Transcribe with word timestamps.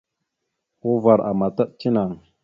Uvar 0.91 1.19
àmataɗ 1.29 1.69
tinaŋ. 1.79 2.11